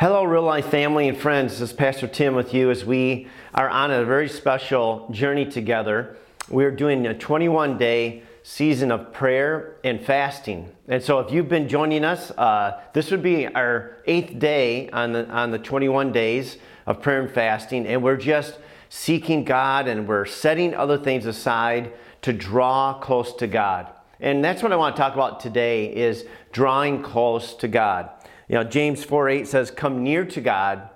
[0.00, 1.58] Hello, real life family and friends.
[1.58, 6.16] This is Pastor Tim with you as we are on a very special journey together.
[6.48, 10.70] We're doing a 21 day season of prayer and fasting.
[10.86, 15.14] And so, if you've been joining us, uh, this would be our eighth day on
[15.14, 17.84] the, on the 21 days of prayer and fasting.
[17.84, 18.56] And we're just
[18.88, 21.92] seeking God and we're setting other things aside
[22.22, 23.88] to draw close to God.
[24.20, 28.10] And that's what I want to talk about today is drawing close to God.
[28.48, 30.88] You know, James 4 8 says, Come near to God,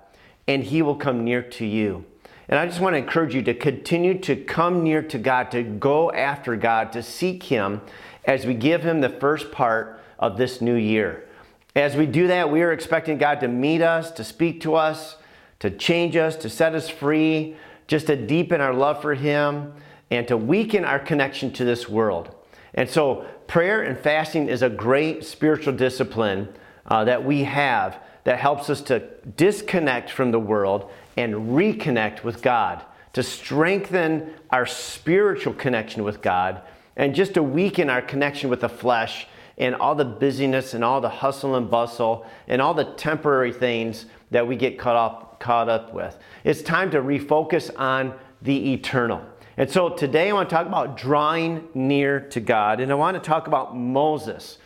[0.47, 2.05] and he will come near to you.
[2.49, 5.63] And I just want to encourage you to continue to come near to God, to
[5.63, 7.81] go after God, to seek Him
[8.25, 11.27] as we give Him the first part of this new year.
[11.75, 15.17] As we do that, we are expecting God to meet us, to speak to us,
[15.59, 17.55] to change us, to set us free,
[17.87, 19.73] just to deepen our love for Him,
[20.11, 22.35] and to weaken our connection to this world.
[22.73, 26.49] And so, prayer and fasting is a great spiritual discipline
[26.87, 28.99] uh, that we have that helps us to
[29.35, 36.61] disconnect from the world and reconnect with God, to strengthen our spiritual connection with God,
[36.95, 41.01] and just to weaken our connection with the flesh and all the busyness and all
[41.01, 45.69] the hustle and bustle and all the temporary things that we get caught up, caught
[45.69, 46.17] up with.
[46.43, 49.23] It's time to refocus on the eternal.
[49.57, 53.15] And so today I want to talk about drawing near to God, and I want
[53.15, 54.57] to talk about Moses.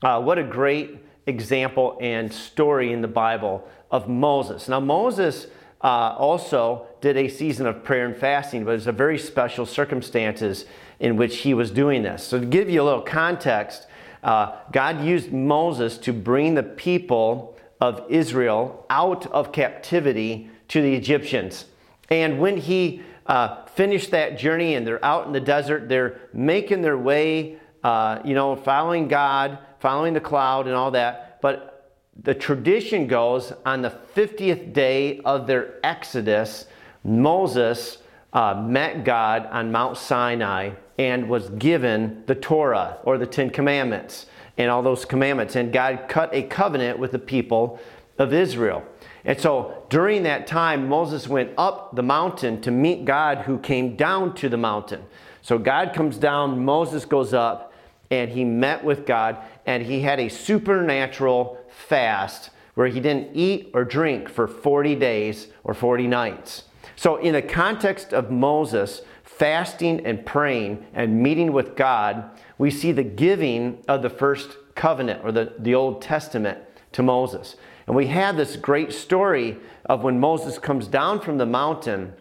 [0.00, 4.68] Uh, what a great example and story in the Bible of Moses.
[4.68, 5.46] Now, Moses
[5.82, 10.64] uh, also did a season of prayer and fasting, but it's a very special circumstances
[10.98, 12.24] in which he was doing this.
[12.24, 13.86] So, to give you a little context,
[14.22, 20.94] uh, God used Moses to bring the people of Israel out of captivity to the
[20.94, 21.66] Egyptians.
[22.10, 26.82] And when he uh, finished that journey and they're out in the desert, they're making
[26.82, 31.40] their way, uh, you know, following God following the cloud and all that.
[31.40, 36.66] But the tradition goes on the 50th day of their exodus,
[37.04, 37.98] Moses
[38.32, 44.26] uh, met God on Mount Sinai and was given the Torah or the Ten Commandments
[44.56, 45.54] and all those commandments.
[45.54, 47.78] And God cut a covenant with the people
[48.18, 48.84] of Israel.
[49.24, 53.94] And so during that time, Moses went up the mountain to meet God who came
[53.94, 55.04] down to the mountain.
[55.42, 57.67] So God comes down, Moses goes up,
[58.10, 63.70] and he met with God and he had a supernatural fast where he didn't eat
[63.74, 66.64] or drink for 40 days or 40 nights.
[66.96, 72.92] So, in the context of Moses fasting and praying and meeting with God, we see
[72.92, 76.58] the giving of the first covenant or the, the Old Testament
[76.92, 77.56] to Moses.
[77.86, 82.14] And we have this great story of when Moses comes down from the mountain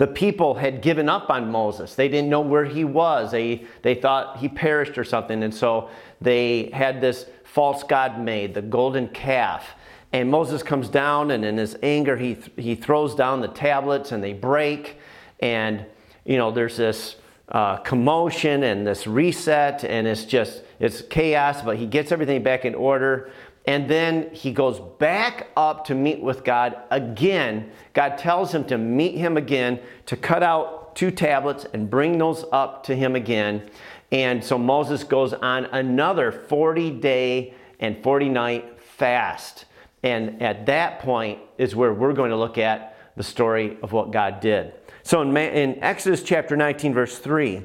[0.00, 1.94] the people had given up on Moses.
[1.94, 3.32] They didn't know where he was.
[3.32, 5.42] They, they thought he perished or something.
[5.42, 5.90] And so
[6.22, 9.74] they had this false god made, the golden calf.
[10.14, 14.24] And Moses comes down, and in his anger, he, he throws down the tablets and
[14.24, 14.96] they break.
[15.40, 15.84] And,
[16.24, 17.16] you know, there's this
[17.50, 22.64] uh, commotion and this reset, and it's just, it's chaos, but he gets everything back
[22.64, 23.30] in order.
[23.66, 27.70] And then he goes back up to meet with God again.
[27.92, 32.44] God tells him to meet him again, to cut out two tablets and bring those
[32.52, 33.70] up to him again.
[34.10, 39.66] And so Moses goes on another 40 day and 40 night fast.
[40.02, 44.10] And at that point is where we're going to look at the story of what
[44.10, 44.72] God did.
[45.02, 47.62] So in, in Exodus chapter 19, verse 3,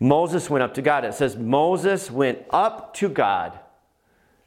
[0.00, 1.04] Moses went up to God.
[1.04, 3.58] It says, Moses went up to God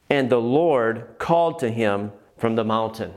[0.09, 3.13] and the Lord called to him from the mountain.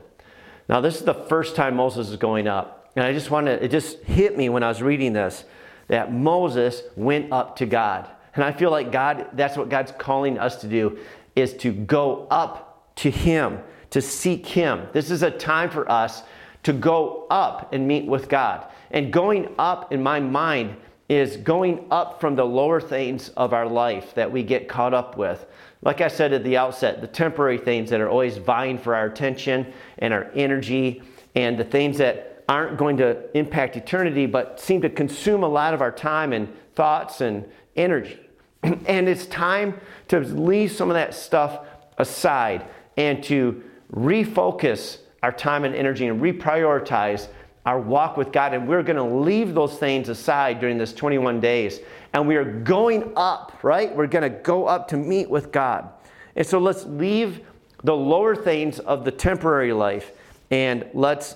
[0.69, 2.91] Now, this is the first time Moses is going up.
[2.95, 5.45] And I just want to, it just hit me when I was reading this
[5.87, 8.09] that Moses went up to God.
[8.35, 10.97] And I feel like God, that's what God's calling us to do,
[11.35, 14.87] is to go up to Him, to seek Him.
[14.93, 16.23] This is a time for us
[16.63, 18.65] to go up and meet with God.
[18.91, 20.77] And going up in my mind
[21.09, 25.17] is going up from the lower things of our life that we get caught up
[25.17, 25.45] with.
[25.83, 29.05] Like I said at the outset, the temporary things that are always vying for our
[29.05, 31.01] attention and our energy,
[31.35, 35.73] and the things that aren't going to impact eternity but seem to consume a lot
[35.73, 38.19] of our time and thoughts and energy.
[38.63, 41.65] and it's time to leave some of that stuff
[41.97, 42.65] aside
[42.97, 43.63] and to
[43.93, 47.27] refocus our time and energy and reprioritize
[47.65, 48.53] our walk with God.
[48.53, 51.79] And we're going to leave those things aside during this 21 days.
[52.13, 53.93] And we are going up, right?
[53.95, 55.89] We're going to go up to meet with God.
[56.35, 57.41] And so let's leave
[57.83, 60.11] the lower things of the temporary life
[60.51, 61.35] and let's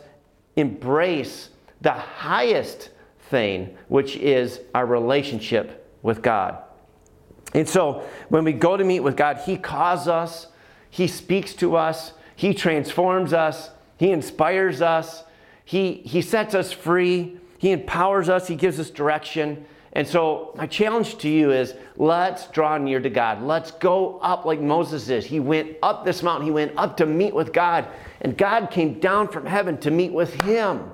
[0.55, 1.49] embrace
[1.81, 2.89] the highest
[3.29, 6.57] thing, which is our relationship with God.
[7.53, 10.47] And so when we go to meet with God, He calls us,
[10.89, 15.23] He speaks to us, He transforms us, He inspires us,
[15.65, 19.65] He, he sets us free, He empowers us, He gives us direction.
[19.97, 23.41] And so, my challenge to you is let's draw near to God.
[23.41, 25.25] Let's go up like Moses is.
[25.25, 27.87] He went up this mountain, he went up to meet with God,
[28.21, 30.91] and God came down from heaven to meet with him.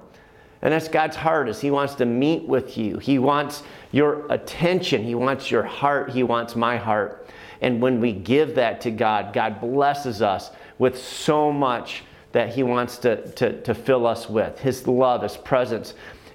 [0.61, 2.97] And that's God's heart is he wants to meet with you.
[2.97, 7.27] He wants your attention, he wants your heart, he wants my heart.
[7.59, 12.63] And when we give that to God, God blesses us with so much that he
[12.63, 14.59] wants to, to, to fill us with.
[14.59, 15.93] His love, his presence,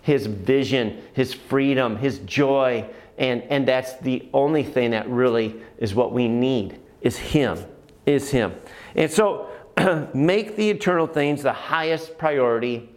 [0.09, 2.89] his vision, his freedom, his joy.
[3.19, 7.63] And, and that's the only thing that really is what we need is him,
[8.07, 8.55] is him.
[8.97, 9.51] And so
[10.15, 12.89] make the eternal things the highest priority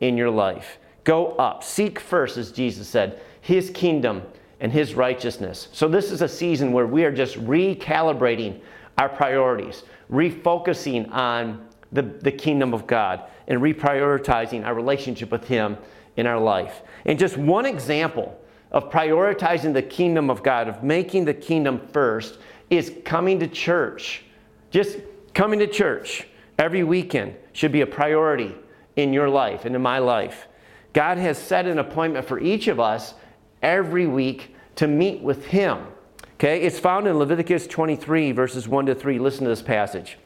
[0.00, 0.78] in your life.
[1.04, 1.64] Go up.
[1.64, 4.20] Seek first, as Jesus said, his kingdom
[4.60, 5.68] and his righteousness.
[5.72, 8.60] So this is a season where we are just recalibrating
[8.98, 15.78] our priorities, refocusing on the, the kingdom of God, and reprioritizing our relationship with him
[16.18, 16.82] in our life.
[17.06, 18.38] And just one example
[18.72, 22.38] of prioritizing the kingdom of God, of making the kingdom first,
[22.68, 24.24] is coming to church.
[24.70, 24.98] Just
[25.32, 26.26] coming to church
[26.58, 28.54] every weekend should be a priority
[28.96, 30.48] in your life and in my life.
[30.92, 33.14] God has set an appointment for each of us
[33.62, 35.86] every week to meet with Him.
[36.34, 39.18] Okay, it's found in Leviticus 23, verses 1 to 3.
[39.20, 40.18] Listen to this passage.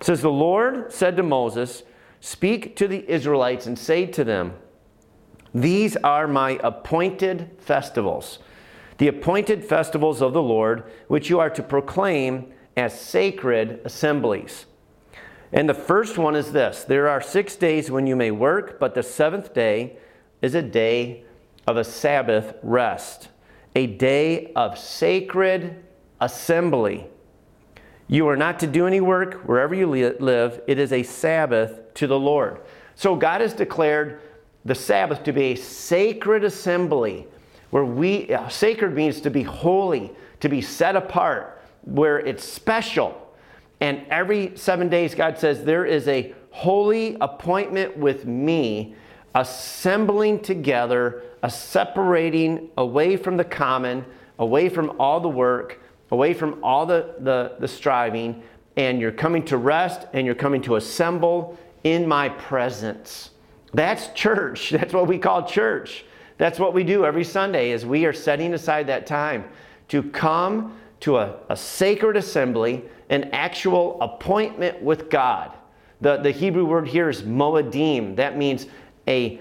[0.00, 1.82] It says, The Lord said to Moses,
[2.20, 4.54] Speak to the Israelites and say to them,
[5.54, 8.40] these are my appointed festivals,
[8.98, 14.66] the appointed festivals of the Lord, which you are to proclaim as sacred assemblies.
[15.52, 18.94] And the first one is this there are six days when you may work, but
[18.94, 19.96] the seventh day
[20.42, 21.22] is a day
[21.68, 23.28] of a Sabbath rest,
[23.76, 25.84] a day of sacred
[26.20, 27.06] assembly.
[28.08, 32.08] You are not to do any work wherever you live, it is a Sabbath to
[32.08, 32.60] the Lord.
[32.96, 34.20] So God has declared
[34.64, 37.26] the Sabbath to be a sacred assembly
[37.70, 43.20] where we, uh, sacred means to be holy, to be set apart, where it's special.
[43.80, 48.94] And every seven days, God says, there is a holy appointment with me,
[49.34, 54.04] assembling together, a separating away from the common,
[54.38, 55.82] away from all the work,
[56.12, 58.42] away from all the, the, the striving,
[58.76, 63.30] and you're coming to rest and you're coming to assemble in my presence.
[63.74, 64.70] That's church.
[64.70, 66.04] That's what we call church.
[66.38, 69.44] That's what we do every Sunday is we are setting aside that time
[69.88, 75.52] to come to a, a sacred assembly, an actual appointment with God.
[76.00, 78.16] The, the Hebrew word here is moedim.
[78.16, 78.66] That means
[79.06, 79.40] a,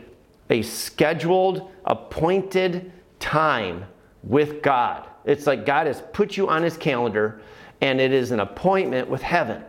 [0.50, 3.86] a scheduled, appointed time
[4.24, 5.08] with God.
[5.26, 7.42] It's like God has put you on his calendar
[7.82, 9.64] and it is an appointment with heaven.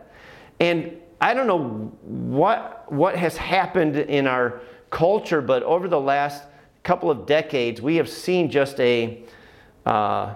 [0.59, 4.61] And I don't know what, what has happened in our
[4.91, 6.43] culture, but over the last
[6.83, 9.23] couple of decades, we have seen just a,
[9.87, 10.35] uh,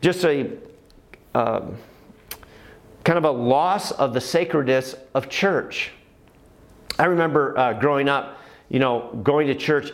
[0.00, 0.52] just a,
[1.34, 1.76] um,
[3.04, 5.90] kind of a loss of the sacredness of church.
[6.98, 8.38] I remember uh, growing up,
[8.70, 9.92] you know, going to church.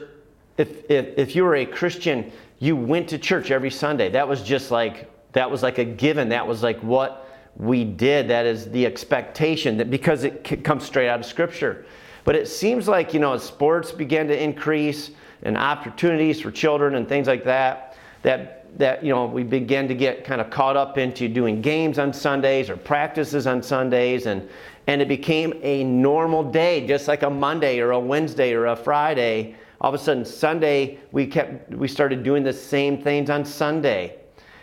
[0.56, 2.30] If, if, if you were a Christian,
[2.60, 4.08] you went to church every Sunday.
[4.10, 6.28] That was just like, that was like a given.
[6.28, 8.28] That was like what we did.
[8.28, 11.86] That is the expectation that because it comes straight out of Scripture.
[12.24, 15.10] But it seems like, you know, as sports began to increase
[15.42, 19.94] and opportunities for children and things like that, that, that you know, we began to
[19.94, 24.26] get kind of caught up into doing games on Sundays or practices on Sundays.
[24.26, 24.48] And,
[24.86, 28.76] and it became a normal day, just like a Monday or a Wednesday or a
[28.76, 29.56] Friday.
[29.80, 34.20] All of a sudden, Sunday, we, kept, we started doing the same things on Sunday.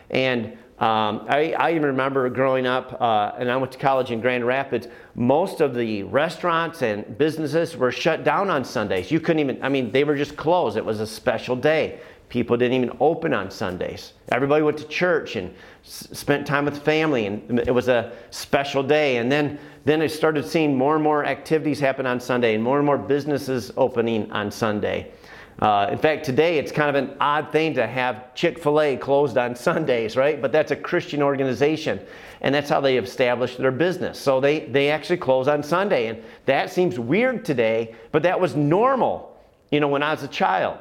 [0.09, 4.21] And um, I, I, even remember growing up, uh, and I went to college in
[4.21, 4.87] Grand Rapids.
[5.13, 9.11] Most of the restaurants and businesses were shut down on Sundays.
[9.11, 10.77] You couldn't even, I mean, they were just closed.
[10.77, 11.99] It was a special day.
[12.29, 14.13] People didn't even open on Sundays.
[14.31, 18.81] Everybody went to church and s- spent time with family, and it was a special
[18.81, 19.17] day.
[19.17, 22.77] And then, then I started seeing more and more activities happen on Sunday, and more
[22.77, 25.11] and more businesses opening on Sunday.
[25.61, 28.95] Uh, in fact, today it's kind of an odd thing to have Chick fil A
[28.95, 30.41] closed on Sundays, right?
[30.41, 31.99] But that's a Christian organization,
[32.41, 34.17] and that's how they established their business.
[34.17, 38.55] So they, they actually close on Sunday, and that seems weird today, but that was
[38.55, 39.37] normal,
[39.69, 40.77] you know, when I was a child.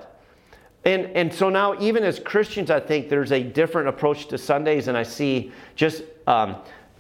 [0.85, 4.87] And, and so now, even as Christians, I think there's a different approach to Sundays,
[4.87, 6.55] and I see just um,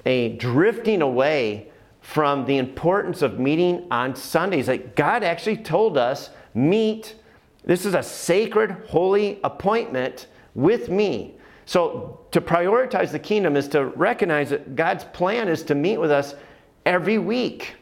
[0.04, 1.70] a drifting away
[2.00, 4.66] from the importance of meeting on Sundays.
[4.66, 7.14] Like God actually told us, meet
[7.68, 11.36] this is a sacred, holy appointment with me.
[11.66, 16.10] So, to prioritize the kingdom is to recognize that God's plan is to meet with
[16.10, 16.34] us
[16.86, 17.76] every week.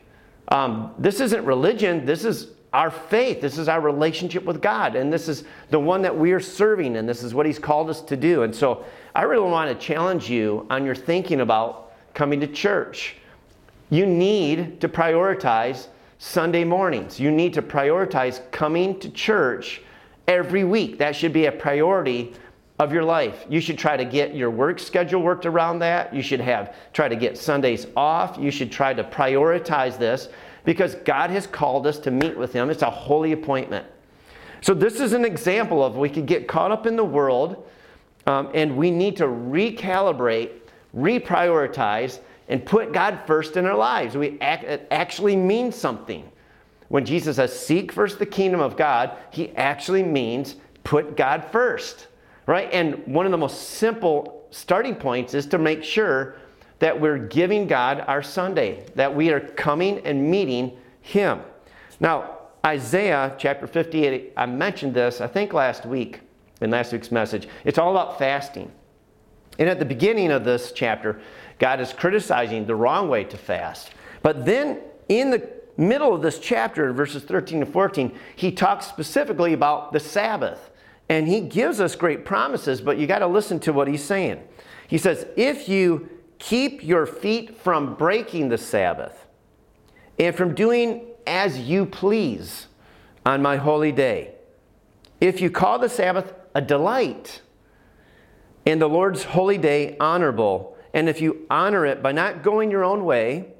[0.48, 3.40] Um, this isn't religion, this is our faith.
[3.40, 4.96] This is our relationship with God.
[4.96, 7.88] And this is the one that we are serving, and this is what He's called
[7.88, 8.42] us to do.
[8.42, 13.14] And so I really want to challenge you on your thinking about coming to church.
[13.88, 15.86] You need to prioritize
[16.18, 17.20] Sunday mornings.
[17.20, 19.82] You need to prioritize coming to church
[20.26, 20.98] every week.
[20.98, 22.32] That should be a priority
[22.78, 23.44] of your life.
[23.48, 26.14] You should try to get your work schedule worked around that.
[26.14, 28.36] You should have try to get Sundays off.
[28.38, 30.28] You should try to prioritize this
[30.64, 32.70] because God has called us to meet with him.
[32.70, 33.86] It's a holy appointment.
[34.60, 37.68] So this is an example of we could get caught up in the world
[38.26, 40.50] um, and we need to recalibrate,
[40.94, 44.16] reprioritize, and put God first in our lives.
[44.16, 46.30] We act, it actually means something.
[46.88, 52.06] When Jesus says, seek first the kingdom of God, he actually means put God first,
[52.46, 52.68] right?
[52.72, 56.36] And one of the most simple starting points is to make sure
[56.78, 61.40] that we're giving God our Sunday, that we are coming and meeting him.
[61.98, 66.20] Now, Isaiah chapter 58, I mentioned this, I think last week
[66.60, 67.48] in last week's message.
[67.64, 68.70] It's all about fasting.
[69.58, 71.20] And at the beginning of this chapter,
[71.58, 73.90] God is criticizing the wrong way to fast.
[74.22, 79.52] But then in the middle of this chapter, verses 13 to 14, he talks specifically
[79.52, 80.70] about the Sabbath.
[81.08, 84.42] And he gives us great promises, but you got to listen to what he's saying.
[84.88, 86.08] He says, If you
[86.38, 89.26] keep your feet from breaking the Sabbath
[90.18, 92.66] and from doing as you please
[93.24, 94.32] on my holy day,
[95.20, 97.40] if you call the Sabbath a delight
[98.66, 102.84] and the Lord's holy day honorable, and if you honor it by not going your
[102.84, 103.52] own way,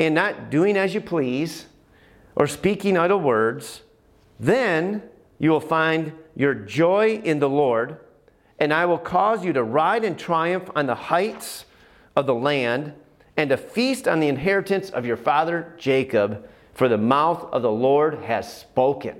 [0.00, 1.66] and not doing as you please
[2.34, 3.82] or speaking idle words,
[4.40, 5.02] then
[5.38, 7.98] you will find your joy in the Lord,
[8.58, 11.66] and I will cause you to ride in triumph on the heights
[12.16, 12.94] of the land
[13.36, 17.70] and to feast on the inheritance of your father Jacob, for the mouth of the
[17.70, 19.16] Lord has spoken.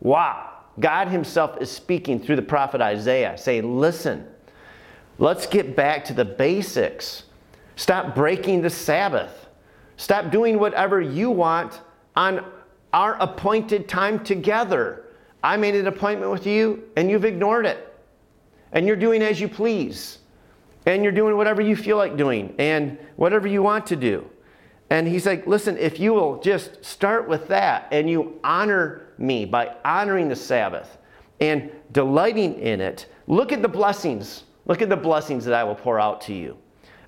[0.00, 0.49] Wow.
[0.78, 4.26] God Himself is speaking through the prophet Isaiah, saying, Listen,
[5.18, 7.24] let's get back to the basics.
[7.76, 9.48] Stop breaking the Sabbath.
[9.96, 11.80] Stop doing whatever you want
[12.16, 12.44] on
[12.92, 15.04] our appointed time together.
[15.42, 17.86] I made an appointment with you and you've ignored it.
[18.72, 20.18] And you're doing as you please.
[20.86, 24.29] And you're doing whatever you feel like doing and whatever you want to do.
[24.90, 29.44] And he's like, listen, if you will just start with that and you honor me
[29.44, 30.98] by honoring the Sabbath
[31.40, 34.44] and delighting in it, look at the blessings.
[34.66, 36.58] Look at the blessings that I will pour out to you.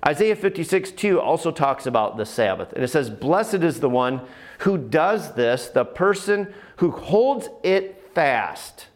[0.05, 2.73] Isaiah 56 2 also talks about the Sabbath.
[2.73, 4.21] And it says, Blessed is the one
[4.59, 8.87] who does this, the person who holds it fast,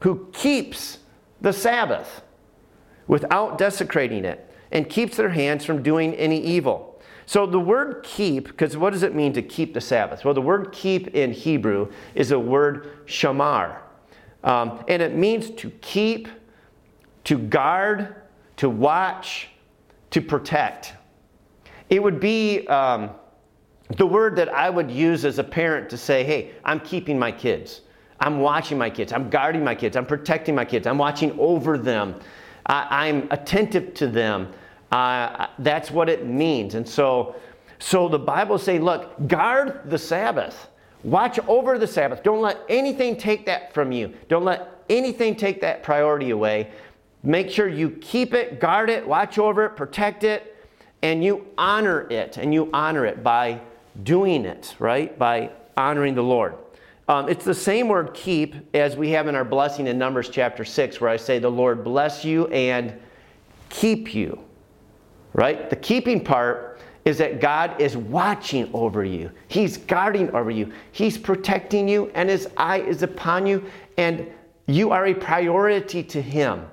[0.00, 0.98] who keeps
[1.40, 2.22] the Sabbath
[3.06, 6.87] without desecrating it, and keeps their hands from doing any evil.
[7.28, 10.24] So the word keep, because what does it mean to keep the Sabbath?
[10.24, 13.80] Well, the word keep in Hebrew is a word shamar.
[14.44, 16.28] Um, and it means to keep,
[17.24, 18.16] to guard,
[18.56, 19.48] to watch,
[20.08, 20.94] to protect.
[21.90, 23.10] It would be um,
[23.98, 27.30] the word that I would use as a parent to say, hey, I'm keeping my
[27.30, 27.82] kids.
[28.20, 29.12] I'm watching my kids.
[29.12, 29.98] I'm guarding my kids.
[29.98, 30.86] I'm protecting my kids.
[30.86, 32.18] I'm watching over them.
[32.64, 34.50] I, am attentive to them.
[34.90, 36.74] Uh, that's what it means.
[36.74, 37.36] And so,
[37.78, 40.68] so the Bible is saying, look, guard the Sabbath.
[41.04, 42.22] Watch over the Sabbath.
[42.22, 44.12] Don't let anything take that from you.
[44.28, 46.70] Don't let anything take that priority away.
[47.22, 50.56] Make sure you keep it, guard it, watch over it, protect it,
[51.02, 52.36] and you honor it.
[52.36, 53.60] And you honor it by
[54.02, 55.16] doing it, right?
[55.18, 56.54] By honoring the Lord.
[57.08, 60.64] Um, it's the same word keep as we have in our blessing in Numbers chapter
[60.64, 62.92] 6, where I say, The Lord bless you and
[63.70, 64.38] keep you,
[65.32, 65.70] right?
[65.70, 71.16] The keeping part is that God is watching over you, He's guarding over you, He's
[71.16, 73.64] protecting you, and His eye is upon you,
[73.96, 74.26] and
[74.66, 76.66] you are a priority to Him.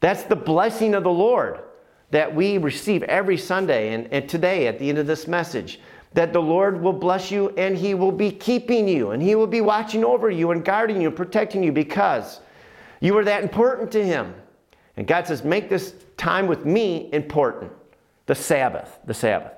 [0.00, 1.60] That's the blessing of the Lord
[2.10, 5.80] that we receive every Sunday and, and today at the end of this message.
[6.12, 9.48] That the Lord will bless you and He will be keeping you and He will
[9.48, 12.40] be watching over you and guarding you and protecting you because
[13.00, 14.34] you are that important to Him.
[14.96, 17.72] And God says, make this time with me important.
[18.26, 19.52] The Sabbath, the Sabbath.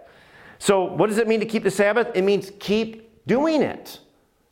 [0.59, 2.09] So, what does it mean to keep the Sabbath?
[2.15, 4.01] It means keep doing it.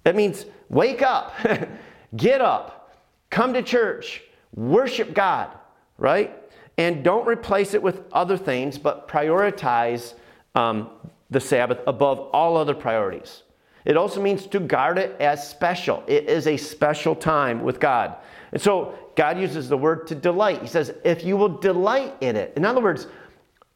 [0.05, 1.35] That means wake up,
[2.17, 2.97] get up,
[3.31, 4.23] come to church,
[4.55, 5.51] worship God,
[5.99, 6.39] right?
[6.77, 10.15] And don't replace it with other things, but prioritize
[10.55, 10.91] um,
[11.31, 13.43] the Sabbath above all other priorities.
[13.85, 16.03] It also means to guard it as special.
[16.07, 18.17] It is a special time with God.
[18.53, 20.63] And so God uses the word to delight.
[20.63, 22.55] He says, if you will delight in it.
[22.57, 23.07] In other words,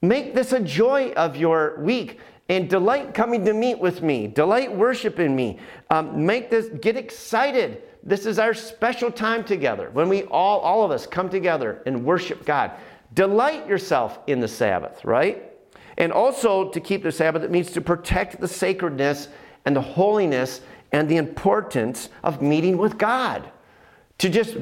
[0.01, 4.27] make this a joy of your week and delight coming to meet with me.
[4.27, 5.59] Delight worshiping me.
[5.91, 7.83] Um, make this, get excited.
[8.03, 12.05] This is our special time together when we all, all of us come together and
[12.05, 12.73] worship God.
[13.13, 15.53] Delight yourself in the Sabbath, right?
[15.99, 19.29] And also to keep the Sabbath, it means to protect the sacredness
[19.69, 23.51] and the holiness and the importance of meeting with God.
[24.17, 24.57] To just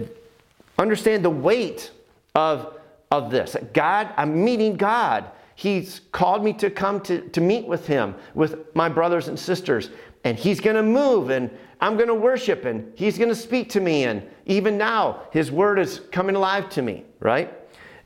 [0.79, 1.93] understand the weight
[2.35, 2.77] of,
[3.13, 3.55] of this.
[3.73, 5.31] God, I'm meeting God.
[5.55, 9.91] He's called me to come to, to meet with Him, with my brothers and sisters.
[10.25, 13.71] And He's going to move, and I'm going to worship, and He's going to speak
[13.71, 14.07] to me.
[14.07, 17.55] And even now, His word is coming alive to me, right?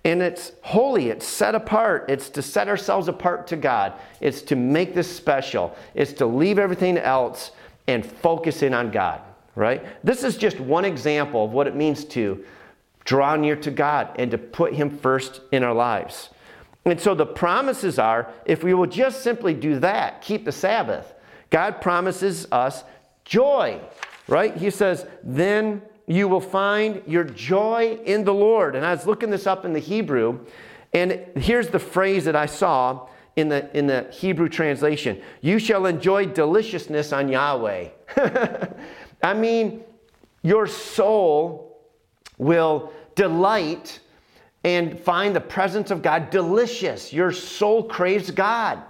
[0.05, 2.07] And it's holy, it's set apart.
[2.09, 3.93] It's to set ourselves apart to God.
[4.21, 5.77] It's to make this special.
[5.95, 7.53] It's to leave everything else
[7.87, 9.21] and focus in on God,
[9.57, 9.85] right?
[10.03, 12.45] This is just one example of what it means to
[13.05, 16.31] draw near to God and to put Him first in our lives.
[16.85, 21.13] And so the promises are if we will just simply do that, keep the Sabbath,
[21.51, 22.85] God promises us
[23.25, 23.81] joy,
[24.29, 24.57] right?
[24.57, 28.75] He says, then you will find your joy in the Lord.
[28.75, 30.41] And I was looking this up in the Hebrew,
[30.93, 35.87] and here's the phrase that I saw in the, in the Hebrew translation You shall
[35.87, 37.91] enjoy deliciousness on Yahweh.
[39.23, 39.85] I mean,
[40.43, 41.81] your soul
[42.39, 44.01] will delight
[44.65, 47.13] and find the presence of God delicious.
[47.13, 48.83] Your soul craves God.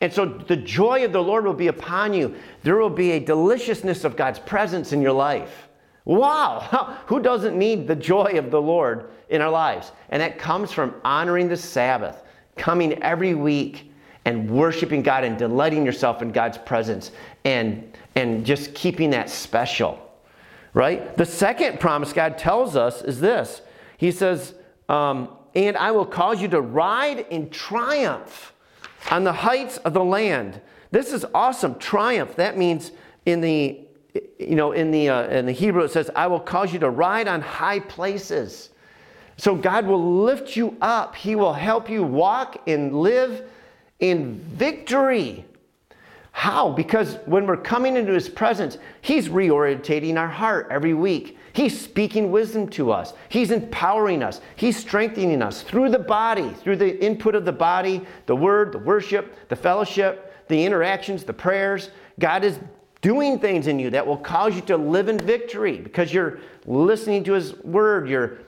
[0.00, 2.36] And so the joy of the Lord will be upon you.
[2.62, 5.67] There will be a deliciousness of God's presence in your life.
[6.08, 9.92] Wow, who doesn't need the joy of the Lord in our lives?
[10.08, 12.22] And that comes from honoring the Sabbath,
[12.56, 13.92] coming every week
[14.24, 17.10] and worshiping God and delighting yourself in God's presence
[17.44, 20.00] and, and just keeping that special,
[20.72, 21.14] right?
[21.18, 23.60] The second promise God tells us is this
[23.98, 24.54] He says,
[24.88, 28.54] um, And I will cause you to ride in triumph
[29.10, 30.62] on the heights of the land.
[30.90, 31.78] This is awesome.
[31.78, 32.92] Triumph, that means
[33.26, 36.72] in the you know, in the, uh, in the Hebrew it says, I will cause
[36.72, 38.70] you to ride on high places.
[39.36, 41.14] So God will lift you up.
[41.14, 43.48] He will help you walk and live
[44.00, 45.44] in victory.
[46.32, 46.70] How?
[46.70, 51.36] Because when we're coming into His presence, He's reorientating our heart every week.
[51.52, 53.14] He's speaking wisdom to us.
[53.28, 54.40] He's empowering us.
[54.54, 58.78] He's strengthening us through the body, through the input of the body, the word, the
[58.78, 61.90] worship, the fellowship, the interactions, the prayers.
[62.20, 62.60] God is
[63.00, 67.24] doing things in you that will cause you to live in victory because you're listening
[67.24, 68.38] to His Word, you're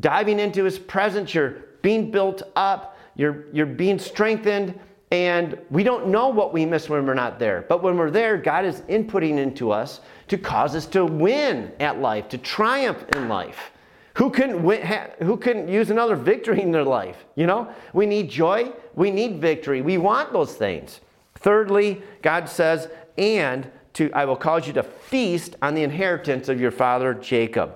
[0.00, 4.78] diving into His presence, you're being built up, you're, you're being strengthened,
[5.10, 7.64] and we don't know what we miss when we're not there.
[7.68, 11.98] But when we're there, God is inputting into us to cause us to win at
[12.00, 13.70] life, to triumph in life.
[14.14, 14.84] Who couldn't, win,
[15.20, 17.24] who couldn't use another victory in their life?
[17.36, 21.00] You know, we need joy, we need victory, we want those things.
[21.36, 26.60] Thirdly, God says, and to I will cause you to feast on the inheritance of
[26.60, 27.74] your father Jacob.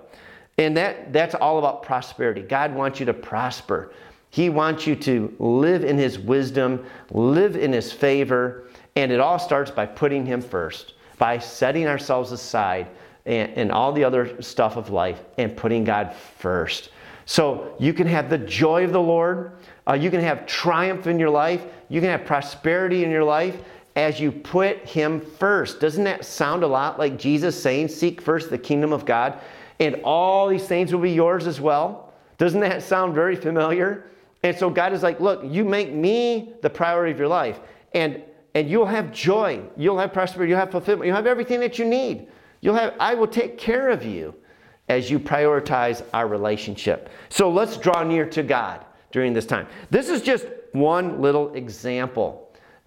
[0.59, 2.43] And that, that's all about prosperity.
[2.43, 3.93] God wants you to prosper.
[4.31, 8.65] He wants you to live in His wisdom, live in His favor,
[8.97, 12.89] and it all starts by putting Him first, by setting ourselves aside
[13.27, 16.91] and, and all the other stuff of life and putting God first.
[17.25, 19.53] So you can have the joy of the Lord,
[19.89, 23.57] uh, you can have triumph in your life, you can have prosperity in your life,
[23.97, 25.81] as you put Him first.
[25.81, 29.41] Doesn't that sound a lot like Jesus saying, Seek first the kingdom of God,
[29.81, 32.13] and all these things will be yours as well?
[32.39, 34.11] Doesn't that sound very familiar?
[34.43, 37.61] And so God is like, Look, you make me the priority of your life,
[37.95, 38.23] and,
[38.55, 41.85] and you'll have joy, you'll have prosperity, you'll have fulfillment, you'll have everything that you
[41.85, 42.29] need.
[42.61, 44.35] You'll have, I will take care of you
[44.89, 47.09] as you prioritize our relationship.
[47.29, 49.67] So let's draw near to God during this time.
[49.91, 52.42] This is just one little example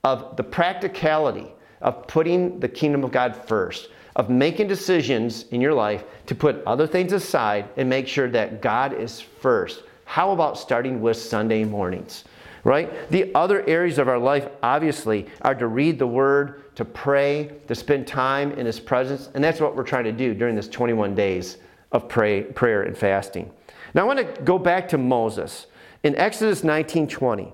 [0.05, 5.73] of the practicality of putting the kingdom of God first, of making decisions in your
[5.73, 9.81] life to put other things aside and make sure that God is first.
[10.05, 12.23] How about starting with Sunday mornings?
[12.63, 13.09] Right?
[13.09, 17.73] The other areas of our life, obviously, are to read the Word, to pray, to
[17.73, 21.15] spend time in His presence, and that's what we're trying to do during this 21
[21.15, 21.57] days
[21.91, 23.51] of pray, prayer and fasting.
[23.95, 25.65] Now, I want to go back to Moses.
[26.03, 27.53] In Exodus 19 20,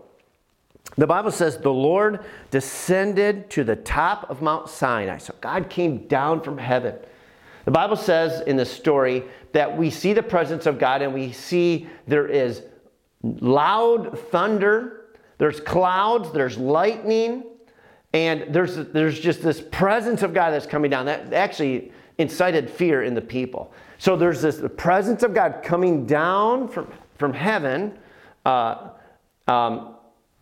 [0.97, 5.17] the Bible says the Lord descended to the top of Mount Sinai.
[5.17, 6.95] So God came down from heaven.
[7.65, 9.23] The Bible says in the story
[9.53, 12.63] that we see the presence of God and we see there is
[13.23, 15.05] loud thunder,
[15.37, 17.43] there's clouds, there's lightning,
[18.13, 21.05] and there's, there's just this presence of God that's coming down.
[21.05, 23.73] That actually incited fear in the people.
[23.97, 27.97] So there's this the presence of God coming down from, from heaven.
[28.45, 28.89] Uh,
[29.47, 29.95] um,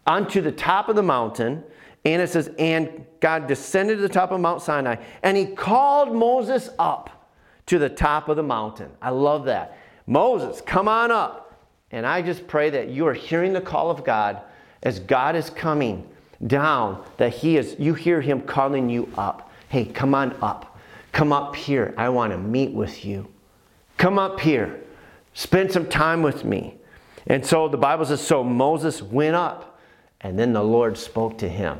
[0.10, 1.63] onto the top of the mountain,
[2.04, 6.13] And it says, And God descended to the top of Mount Sinai, and he called
[6.13, 7.32] Moses up
[7.67, 8.89] to the top of the mountain.
[9.02, 9.78] I love that.
[10.08, 11.45] Moses, come on up.
[11.91, 14.41] And I just pray that you are hearing the call of God
[14.84, 16.08] as God is coming
[16.48, 19.52] down, that He is, you hear Him calling you up.
[19.67, 20.80] Hey, come on up.
[21.12, 21.93] Come up here.
[21.98, 23.28] I want to meet with you.
[23.98, 24.80] Come up here.
[25.34, 26.76] Spend some time with me.
[27.28, 29.69] And so the Bible says, so Moses went up,
[30.22, 31.80] and then the Lord spoke to him.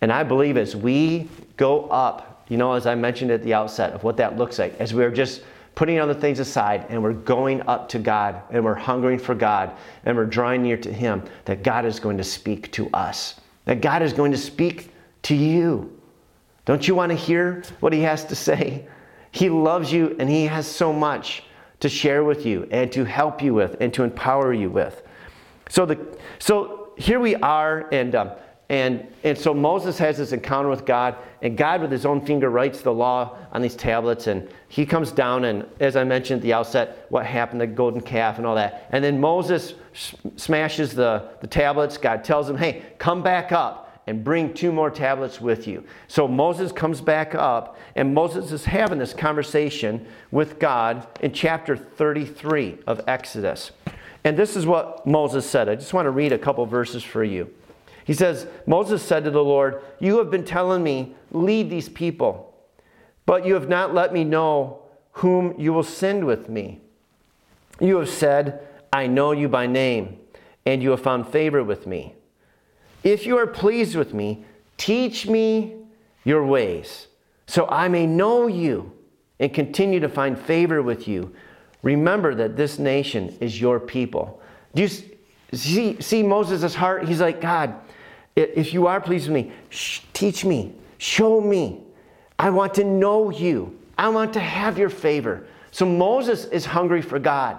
[0.00, 3.92] And I believe as we go up, you know, as I mentioned at the outset
[3.92, 5.42] of what that looks like, as we're just
[5.74, 9.72] putting other things aside and we're going up to God and we're hungering for God
[10.04, 13.80] and we're drawing near to Him, that God is going to speak to us, that
[13.80, 14.90] God is going to speak
[15.22, 15.92] to you.
[16.64, 18.86] Don't you want to hear what He has to say?
[19.32, 21.42] He loves you and He has so much
[21.80, 25.02] to share with you and to help you with and to empower you with.
[25.68, 25.98] So, the,
[26.38, 28.30] so here we are, and um,
[28.68, 32.50] and, and so Moses has this encounter with God, and God, with his own finger,
[32.50, 34.26] writes the law on these tablets.
[34.26, 38.00] And he comes down, and as I mentioned at the outset, what happened, the golden
[38.00, 38.88] calf and all that.
[38.90, 39.74] And then Moses
[40.36, 41.96] smashes the, the tablets.
[41.96, 45.84] God tells him, hey, come back up and bring two more tablets with you.
[46.08, 51.76] So Moses comes back up, and Moses is having this conversation with God in chapter
[51.76, 53.70] 33 of Exodus.
[54.26, 55.68] And this is what Moses said.
[55.68, 57.48] I just want to read a couple verses for you.
[58.04, 62.52] He says, Moses said to the Lord, You have been telling me, lead these people,
[63.24, 66.80] but you have not let me know whom you will send with me.
[67.78, 70.18] You have said, I know you by name,
[70.64, 72.16] and you have found favor with me.
[73.04, 74.44] If you are pleased with me,
[74.76, 75.76] teach me
[76.24, 77.06] your ways,
[77.46, 78.90] so I may know you
[79.38, 81.32] and continue to find favor with you.
[81.86, 84.42] Remember that this nation is your people.
[84.74, 84.88] Do you
[85.52, 87.06] see, see Moses' heart?
[87.06, 87.76] He's like, God,
[88.34, 89.52] if you are pleased with me,
[90.12, 91.84] teach me, show me.
[92.40, 93.78] I want to know you.
[93.96, 95.46] I want to have your favor.
[95.70, 97.56] So Moses is hungry for God.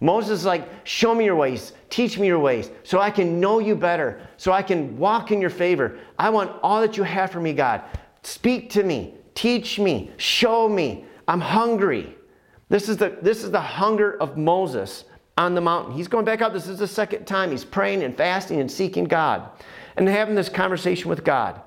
[0.00, 3.60] Moses is like, show me your ways, teach me your ways, so I can know
[3.60, 5.98] you better, so I can walk in your favor.
[6.18, 7.80] I want all that you have for me, God.
[8.24, 11.06] Speak to me, teach me, show me.
[11.26, 12.14] I'm hungry.
[12.70, 15.04] This is the, this is the hunger of Moses
[15.36, 15.92] on the mountain.
[15.92, 16.52] He's going back up.
[16.52, 19.50] This is the second time he's praying and fasting and seeking God
[19.96, 21.60] and having this conversation with God.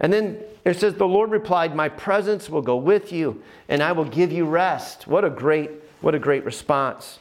[0.00, 3.92] And then it says, The Lord replied, My presence will go with you, and I
[3.92, 5.06] will give you rest.
[5.06, 5.70] What a great,
[6.02, 7.18] what a great response.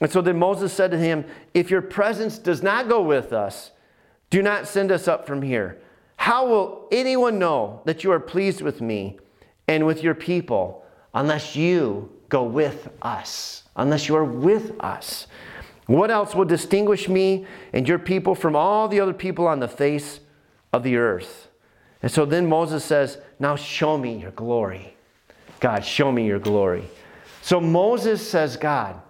[0.00, 1.24] And so then Moses said to him,
[1.54, 3.70] If your presence does not go with us,
[4.28, 5.80] do not send us up from here.
[6.16, 9.18] How will anyone know that you are pleased with me
[9.66, 13.62] and with your people unless you go with us?
[13.76, 15.26] Unless you are with us.
[15.86, 19.68] What else will distinguish me and your people from all the other people on the
[19.68, 20.20] face
[20.72, 21.48] of the earth?
[22.02, 24.96] And so then Moses says, Now show me your glory.
[25.60, 26.84] God, show me your glory.
[27.42, 29.00] So Moses says, God,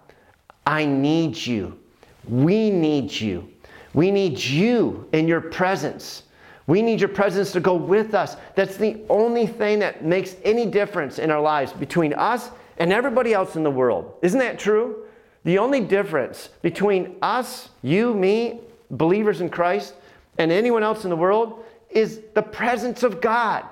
[0.67, 1.79] I need you.
[2.27, 3.49] We need you.
[3.93, 6.23] We need you in your presence.
[6.67, 8.35] We need your presence to go with us.
[8.55, 13.33] That's the only thing that makes any difference in our lives between us and everybody
[13.33, 14.13] else in the world.
[14.21, 15.05] Isn't that true?
[15.43, 19.95] The only difference between us, you, me, believers in Christ,
[20.37, 23.65] and anyone else in the world is the presence of God.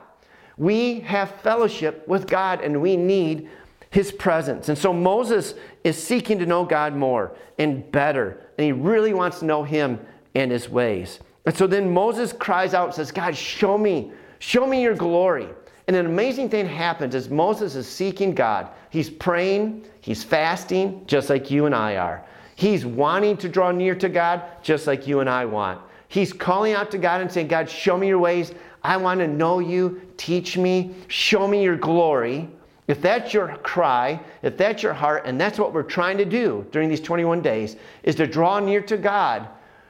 [0.57, 3.49] We have fellowship with God and we need
[3.89, 4.69] his presence.
[4.69, 9.39] And so Moses is seeking to know God more and better, and he really wants
[9.39, 9.99] to know him
[10.33, 11.19] and his ways.
[11.45, 15.49] And so then Moses cries out and says, God, show me, show me your glory.
[15.91, 18.69] And an amazing thing happens as Moses is seeking God.
[18.91, 22.23] He's praying, he's fasting, just like you and I are.
[22.55, 25.81] He's wanting to draw near to God, just like you and I want.
[26.07, 28.53] He's calling out to God and saying, God, show me your ways.
[28.85, 30.01] I want to know you.
[30.15, 30.95] Teach me.
[31.09, 32.47] Show me your glory.
[32.87, 36.65] If that's your cry, if that's your heart, and that's what we're trying to do
[36.71, 39.45] during these 21 days, is to draw near to God,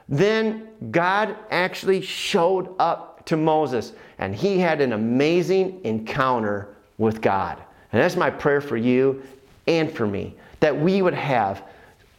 [0.10, 7.62] then God actually showed up to Moses and he had an amazing encounter with God.
[7.92, 9.22] And that's my prayer for you
[9.68, 11.64] and for me that we would have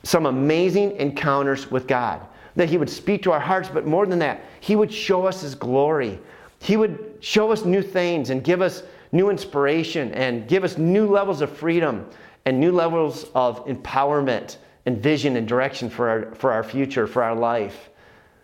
[0.02, 2.20] some amazing encounters with God.
[2.56, 5.40] That He would speak to our hearts, but more than that, He would show us
[5.40, 6.18] His glory.
[6.58, 11.06] He would show us new things and give us new inspiration and give us new
[11.06, 12.06] levels of freedom
[12.44, 17.22] and new levels of empowerment and vision and direction for our, for our future, for
[17.22, 17.90] our life.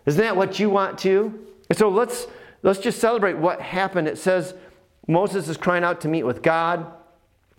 [0.05, 1.47] Isn't that what you want too?
[1.69, 2.27] And so let's
[2.63, 4.07] let's just celebrate what happened.
[4.07, 4.53] It says
[5.07, 6.85] Moses is crying out to meet with God.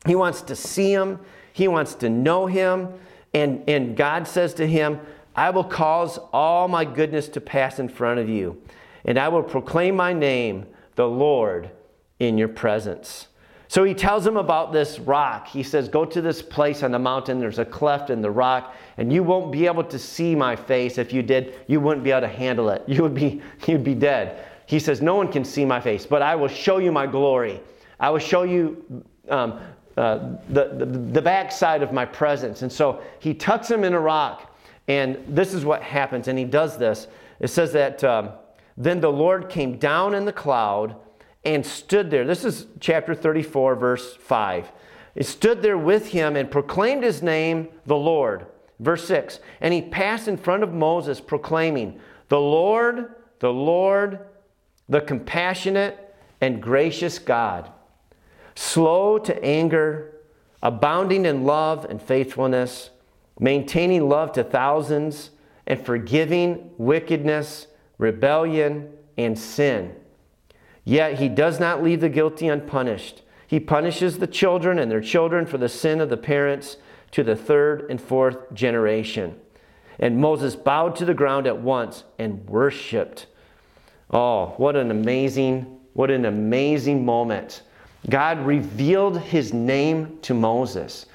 [0.07, 1.19] He wants to see him,
[1.53, 2.89] he wants to know him.
[3.33, 5.01] And, and God says to him,
[5.37, 8.61] I will cause all my goodness to pass in front of you.
[9.05, 11.71] and I will proclaim my name, the Lord,
[12.19, 13.29] in your presence.
[13.69, 15.47] So he tells him about this rock.
[15.47, 17.39] He says, Go to this place on the mountain.
[17.39, 20.99] There's a cleft in the rock, and you won't be able to see my face.
[20.99, 22.83] If you did, you wouldn't be able to handle it.
[22.89, 24.45] You would be, you'd be dead.
[24.70, 27.61] He says, No one can see my face, but I will show you my glory.
[27.98, 29.59] I will show you um,
[29.96, 32.62] uh, the, the, the backside of my presence.
[32.62, 34.56] And so he tucks him in a rock,
[34.87, 36.28] and this is what happens.
[36.28, 37.09] And he does this.
[37.40, 38.30] It says that um,
[38.76, 40.94] then the Lord came down in the cloud
[41.44, 42.24] and stood there.
[42.24, 44.70] This is chapter 34, verse 5.
[45.16, 48.46] It stood there with him and proclaimed his name, the Lord.
[48.78, 49.40] Verse 6.
[49.61, 54.20] And he passed in front of Moses, proclaiming, The Lord, the Lord,
[54.90, 57.70] the compassionate and gracious God,
[58.55, 60.16] slow to anger,
[60.62, 62.90] abounding in love and faithfulness,
[63.38, 65.31] maintaining love to thousands,
[65.66, 69.94] and forgiving wickedness, rebellion, and sin
[70.85, 73.22] Yet he does not leave the guilty unpunished.
[73.46, 76.76] He punishes the children and their children for the sin of the parents
[77.12, 79.38] to the third and fourth generation.
[79.98, 83.26] And Moses bowed to the ground at once and worshiped.
[84.12, 87.62] Oh, what an amazing, what an amazing moment.
[88.09, 91.07] God revealed his name to Moses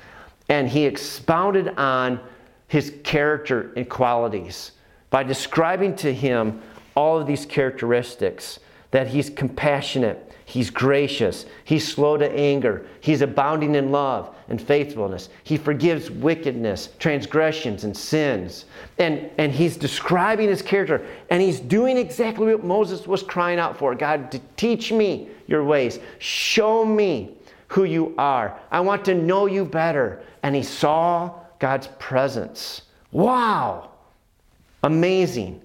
[0.49, 2.19] and he expounded on
[2.67, 4.71] his character and qualities
[5.09, 6.61] by describing to him
[6.95, 8.59] all of these characteristics
[8.91, 15.29] that he's compassionate, he's gracious, he's slow to anger, he's abounding in love and faithfulness.
[15.43, 18.65] He forgives wickedness, transgressions, and sins.
[18.97, 23.77] And, and he's describing his character, and he's doing exactly what Moses was crying out
[23.77, 27.35] for God, to teach me your ways, show me
[27.67, 28.59] who you are.
[28.71, 30.21] I want to know you better.
[30.43, 32.83] And he saw God's presence.
[33.11, 33.89] Wow!
[34.83, 35.61] Amazing.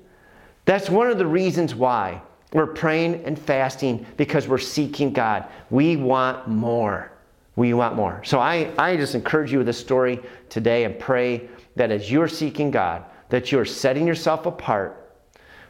[0.64, 5.44] That's one of the reasons why we're praying and fasting because we're seeking God.
[5.70, 7.12] We want more.
[7.56, 8.22] We want more.
[8.24, 12.28] So I, I just encourage you with this story today and pray that as you're
[12.28, 15.14] seeking God, that you're setting yourself apart,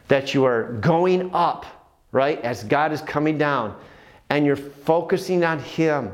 [0.07, 1.65] that you are going up,
[2.11, 3.79] right, as God is coming down,
[4.29, 6.11] and you're focusing on Him,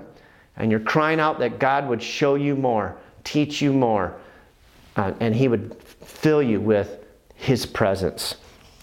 [0.57, 4.17] and you're crying out that God would show you more, teach you more,
[4.97, 8.35] uh, and He would fill you with His presence.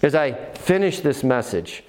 [0.04, 1.82] As I finish this message,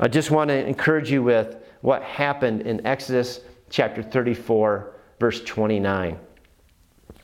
[0.00, 6.14] I just want to encourage you with what happened in Exodus chapter 34, verse 29.
[6.14, 6.18] It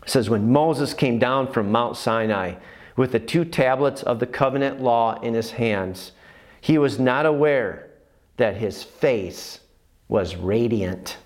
[0.09, 2.55] says, When Moses came down from Mount Sinai
[2.95, 6.13] with the two tablets of the covenant law in his hands,
[6.61, 7.91] he was not aware
[8.37, 9.59] that his face
[10.07, 11.17] was radiant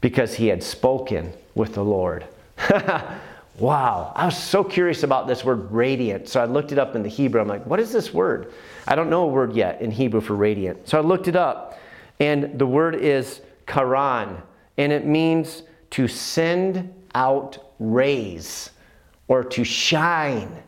[0.00, 2.26] because he had spoken with the Lord.
[3.58, 6.28] Wow, I was so curious about this word radiant.
[6.28, 7.40] So I looked it up in the Hebrew.
[7.40, 8.52] I'm like, what is this word?
[8.86, 10.88] I don't know a word yet in Hebrew for radiant.
[10.88, 11.78] So I looked it up,
[12.20, 14.40] and the word is karan,
[14.76, 18.70] and it means to send out rays
[19.26, 20.62] or to shine.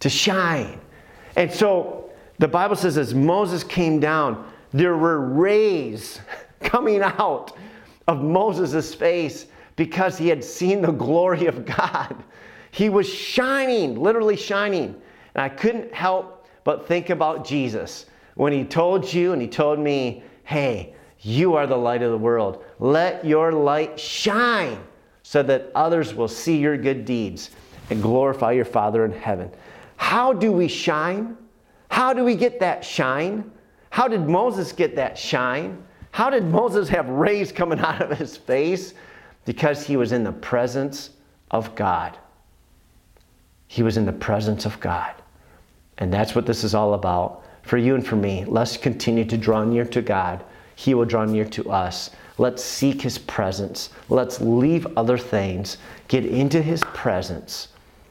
[0.00, 0.80] To shine.
[1.34, 6.20] And so the Bible says as Moses came down, there were rays
[6.60, 7.56] coming out
[8.06, 12.22] of Moses' face because he had seen the glory of God.
[12.70, 15.00] He was shining, literally shining.
[15.34, 19.78] And I couldn't help but think about Jesus when he told you and he told
[19.78, 22.64] me, hey, you are the light of the world.
[22.78, 24.78] Let your light shine
[25.22, 27.50] so that others will see your good deeds
[27.90, 29.50] and glorify your Father in heaven.
[29.96, 31.36] How do we shine?
[31.88, 33.50] How do we get that shine?
[33.90, 35.84] How did Moses get that shine?
[36.10, 38.94] How did Moses have rays coming out of his face?
[39.44, 41.10] Because he was in the presence
[41.50, 42.16] of God.
[43.68, 45.14] He was in the presence of God.
[45.98, 47.42] And that's what this is all about.
[47.62, 50.44] For you and for me, let's continue to draw near to God.
[50.74, 52.10] He will draw near to us.
[52.38, 53.90] Let's seek His presence.
[54.08, 55.78] Let's leave other things,
[56.08, 57.68] get into His presence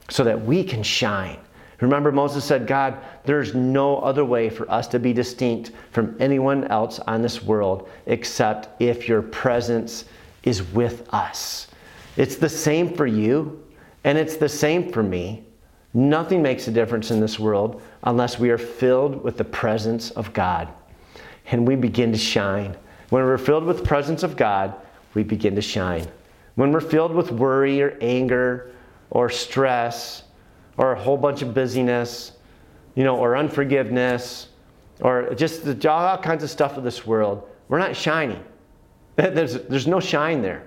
[0.10, 1.38] so that we can shine.
[1.82, 6.66] Remember, Moses said, God, there's no other way for us to be distinct from anyone
[6.66, 10.06] else on this world except if your presence
[10.44, 11.68] is with us.
[12.18, 13.64] It's the same for you,
[14.04, 15.46] and it's the same for me.
[15.94, 20.34] Nothing makes a difference in this world unless we are filled with the presence of
[20.34, 20.70] God.
[21.48, 22.76] And we begin to shine.
[23.10, 24.74] When we're filled with the presence of God,
[25.14, 26.08] we begin to shine.
[26.56, 28.72] When we're filled with worry or anger
[29.10, 30.24] or stress
[30.78, 32.34] or a whole bunch of busyness,
[32.96, 34.48] you know, or unforgiveness
[35.02, 38.42] or just the, all kinds of stuff of this world, we're not shining.
[39.30, 40.64] There's, there's no shine there.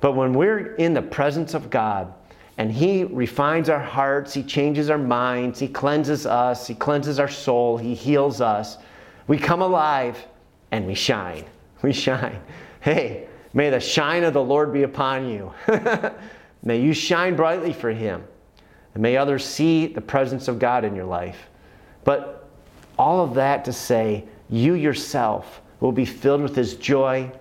[0.00, 2.12] But when we're in the presence of God
[2.58, 7.28] and He refines our hearts, He changes our minds, He cleanses us, He cleanses our
[7.28, 8.78] soul, He heals us,
[9.26, 10.24] We come alive
[10.70, 11.44] and we shine.
[11.82, 12.40] We shine.
[12.80, 15.52] Hey, may the shine of the Lord be upon you.
[16.62, 18.22] may you shine brightly for Him.
[18.94, 21.48] And may others see the presence of God in your life.
[22.04, 22.48] But
[22.96, 27.32] all of that to say, you yourself will be filled with His joy.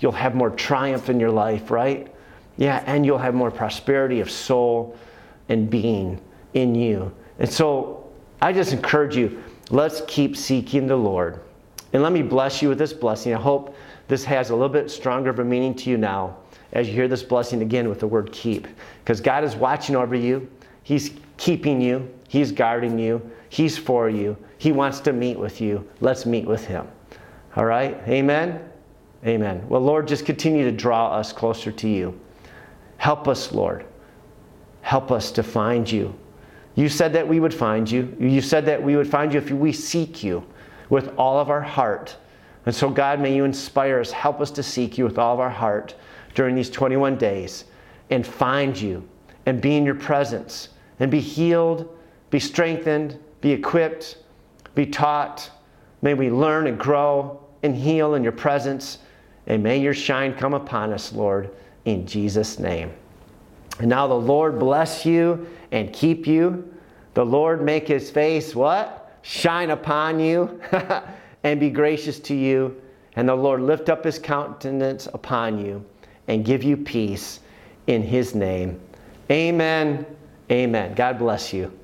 [0.00, 2.12] You'll have more triumph in your life, right?
[2.56, 4.98] Yeah, and you'll have more prosperity of soul
[5.48, 6.20] and being
[6.54, 7.12] in you.
[7.38, 8.10] And so
[8.42, 11.40] I just encourage you, let's keep seeking the Lord.
[11.92, 13.34] And let me bless you with this blessing.
[13.34, 13.74] I hope
[14.08, 16.36] this has a little bit stronger of a meaning to you now
[16.72, 18.66] as you hear this blessing again with the word keep.
[19.02, 20.48] Because God is watching over you,
[20.82, 24.36] He's keeping you, He's guarding you, He's for you.
[24.58, 25.86] He wants to meet with you.
[26.00, 26.86] Let's meet with Him.
[27.56, 27.96] All right?
[28.06, 28.69] Amen?
[29.26, 29.62] Amen.
[29.68, 32.18] Well, Lord, just continue to draw us closer to you.
[32.96, 33.84] Help us, Lord.
[34.82, 36.14] Help us to find you.
[36.74, 38.16] You said that we would find you.
[38.18, 40.44] You said that we would find you if we seek you
[40.88, 42.16] with all of our heart.
[42.66, 45.40] And so, God, may you inspire us, help us to seek you with all of
[45.40, 45.94] our heart
[46.34, 47.64] during these 21 days
[48.10, 49.06] and find you
[49.46, 51.96] and be in your presence and be healed,
[52.30, 54.18] be strengthened, be equipped,
[54.74, 55.50] be taught.
[56.02, 58.98] May we learn and grow and heal in your presence.
[59.50, 61.50] And may your shine come upon us, Lord,
[61.84, 62.92] in Jesus' name.
[63.80, 66.72] And now the Lord bless you and keep you.
[67.14, 69.18] The Lord make his face what?
[69.22, 70.60] Shine upon you
[71.42, 72.80] and be gracious to you.
[73.16, 75.84] And the Lord lift up his countenance upon you
[76.28, 77.40] and give you peace
[77.88, 78.80] in his name.
[79.32, 80.06] Amen.
[80.48, 80.94] Amen.
[80.94, 81.76] God bless you.